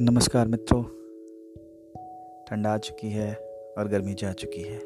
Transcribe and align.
नमस्कार 0.00 0.48
मित्रों। 0.48 0.82
ठंड 2.48 2.66
आ 2.66 2.78
चुकी 2.78 3.10
है 3.10 3.34
और 3.78 3.88
गर्मी 3.88 4.14
जा 4.14 4.32
चुकी 4.32 4.62
है। 4.62 4.78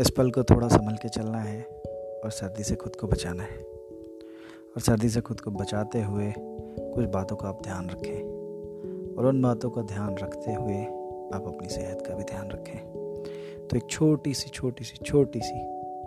इस 0.00 0.10
पल 0.16 0.30
को 0.30 0.42
थोड़ा 0.42 0.68
संभल 0.68 0.94
के 0.94 1.08
चलना 1.08 1.38
है 1.38 1.62
और 2.24 2.30
सर्दी 2.30 2.62
से 2.62 2.74
खुद 2.74 2.96
को 2.96 3.06
बचाना 3.06 3.42
है। 3.42 3.58
और 4.70 4.80
सर्दी 4.80 5.08
से 5.08 5.20
खुद 5.20 5.40
को 5.40 5.50
बचाते 5.50 6.02
हुए 6.02 6.34
कुछ 6.94 7.04
बातों 7.04 7.36
का 7.36 7.48
आप 7.48 7.62
ध्यान 7.62 7.90
रखें 7.90 8.18
और 9.16 9.26
उन 9.26 9.42
बातों 9.42 9.70
का 9.70 9.82
ध्यान 9.82 10.16
रखते 10.18 10.52
हुए 10.52 10.84
आप 11.34 11.44
अपनी 11.46 11.68
सेहत 11.68 12.04
का 12.06 12.14
भी 12.14 12.24
ध्यान 12.24 12.50
रखें। 12.50 12.78
तो 13.70 13.76
एक 13.76 13.86
छोटी 13.90 14.34
सी 14.34 14.50
छोटी 14.50 14.84
सी 14.84 15.04
छोटी 15.04 15.40
सी 15.40 15.60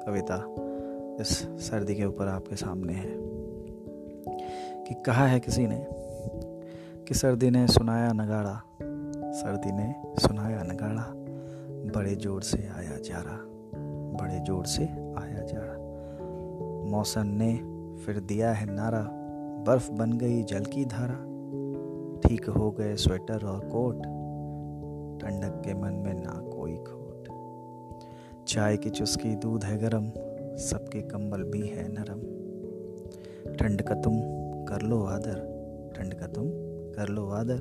कविता 0.06 0.56
इस 1.22 1.48
सर्दी 1.70 1.96
के 1.96 2.06
ऊपर 2.06 2.28
आपके 2.28 2.56
सामने 2.56 2.94
है 2.94 3.34
कि 4.84 4.96
कहा 5.06 5.28
है 5.28 5.40
किसी 5.40 5.68
ने 5.68 6.03
कि 7.08 7.14
सर्दी 7.14 7.50
ने 7.50 7.68
सुनाया 7.68 8.12
नगाड़ा। 8.14 8.64
सर्दी 9.34 9.72
ने 9.72 9.94
सुनाया 10.20 10.64
नगाड़ा। 10.64 11.04
बड़े 11.96 12.16
ज़ोर 12.16 12.42
से 12.42 12.58
आया 12.58 12.98
जा 12.98 13.18
रहा 13.18 13.38
बड़े 14.20 14.40
ज़ोर 14.40 14.66
से 14.66 14.84
आया 15.20 15.42
जा 15.42 15.60
रहा 15.60 16.92
मौसम 16.92 17.28
ने 17.28 17.54
फिर 18.06 18.20
दिया 18.20 18.52
है 18.52 18.66
नारा। 18.74 19.08
बर्फ़ 19.68 19.92
बन 19.92 20.18
गई 20.18 20.44
जल 20.44 20.66
की 20.66 20.86
धारा। 20.86 21.20
ठीक 22.20 22.50
हो 22.50 22.72
गए 22.72 22.96
स्वेटर 22.96 23.46
और 23.46 23.60
कोट। 23.60 23.96
ठंडक 25.24 25.62
के 25.66 25.74
मन 25.74 25.94
में 25.94 26.14
ना 26.14 26.40
कोई 26.56 26.76
खोट। 26.76 27.28
चाय 28.48 28.78
की 28.78 28.90
चुस्की 28.90 29.36
दूध 29.36 29.64
है 29.64 29.78
गरम। 29.78 30.10
सबके 30.58 31.02
कंबल 31.02 31.44
भी 31.44 31.68
है 31.68 31.88
नरम। 31.88 32.22
ठंड 33.56 33.82
का 33.82 33.96
तुम 33.96 34.14
कर 34.66 34.82
लो 34.82 35.04
आदर। 35.04 35.50
ठंड 35.98 36.14
का 36.14 36.28
तुम 36.28 36.73
कर 36.96 37.10
लो 37.10 37.30
आदर। 37.30 37.58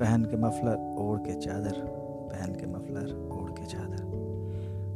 पहन 0.00 0.24
के 0.24 0.36
मफलर, 0.36 0.96
ओढ़ 0.98 1.18
के 1.18 1.34
चादर। 1.34 2.06
पहन 2.32 2.54
के 2.54 2.66
मफलर, 2.66 3.38
ओढ़ 3.40 3.50
के 3.50 3.66
चादर। 3.66 4.06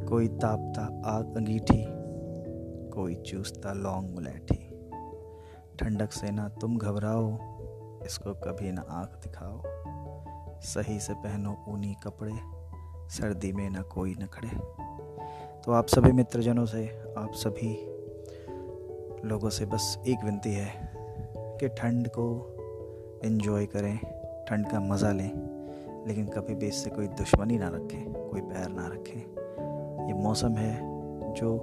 कोई 0.08 0.28
तापता 0.28 1.02
आग 1.05 1.36
अंगीठी, 1.36 1.84
कोई 2.91 3.14
चूसता 3.14 3.72
लौंग 3.72 4.14
मुलैठी। 4.14 4.67
ठंडक 5.78 6.12
से 6.12 6.30
ना 6.30 6.48
तुम 6.48 6.78
घबराओ, 6.78 7.39
इसको 8.06 8.34
कभी 8.34 8.72
ना 8.72 8.86
आँख 8.89 9.08
दिखाओ। 9.08 9.62
सही 10.61 11.00
से 11.00 11.14
पहनो 11.14 11.64
ऊनी 11.69 11.97
कपड़े, 12.05 12.34
सर्दी 13.08 13.52
में 13.52 13.70
ना 13.70 13.83
कोई 13.83 14.14
न 14.14 14.27
खड़े। 14.27 14.50
तो 15.62 15.72
आप 15.72 15.86
सभी 15.86 16.12
मित्रजनों 16.12 16.67
से, 16.67 17.14
आप 17.19 17.30
सभी 17.34 17.86
लोगों 19.28 19.50
से 19.50 19.67
बस 19.67 19.98
एक 20.08 20.24
विनती 20.24 20.52
है 20.52 20.92
कि 21.36 21.69
ठंड 21.69 22.08
को 22.08 22.56
इन्जॉय 23.24 23.66
करें, 23.66 23.96
ठंड 24.48 24.66
का 24.66 24.80
मज़ा 24.80 25.10
लें, 25.12 25.30
लेकिन 26.06 26.26
कभी 26.26 26.54
भी 26.54 26.66
इससे 26.66 26.90
कोई 26.90 27.08
दुश्मनी 27.08 27.58
ना 27.58 27.68
रखें, 27.68 28.12
कोई 28.12 28.40
पैर 28.40 28.68
ना 28.68 28.86
रखें। 28.86 30.06
ये 30.06 30.14
मौसम 30.14 30.56
है 30.56 30.74
जो 31.34 31.56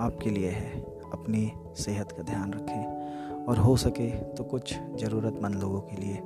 आपके 0.00 0.30
लिए 0.30 0.50
है, 0.50 0.80
अपनी 1.12 1.50
सेहत 1.76 2.12
का 2.12 2.22
ध्यान 2.22 2.52
रखें। 2.52 3.44
और 3.46 3.58
हो 3.58 3.76
सके 3.76 4.08
तो 4.34 4.44
कुछ 4.44 4.74
ज़रूरतमंद 5.00 5.54
लोगों 5.54 5.80
के 5.80 5.96
लिए 5.96 6.18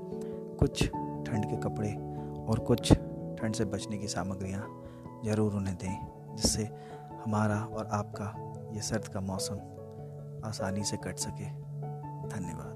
कुछ 0.59 0.85
ठंड 0.87 1.45
के 1.45 1.57
कपड़े 1.59 1.91
और 2.45 2.59
कुछ 2.59 2.93
ठंड 2.93 3.55
से 3.55 3.65
बचने 3.65 3.99
की 3.99 4.09
सामग्रियाँ 4.09 4.67
ज़रूर 5.25 5.55
उन्हें 5.55 5.77
दें, 5.77 6.37
जिससे 6.37 6.65
हमारा 7.25 7.61
और 7.67 7.87
आपका 7.93 8.33
ये 8.75 8.83
सर्द 8.83 9.09
का 9.09 9.21
मौसम 9.21 9.61
आसानी 10.49 10.85
से 10.85 10.97
कट 10.97 11.19
सके। 11.19 11.49
धन्यवाद। 12.29 12.70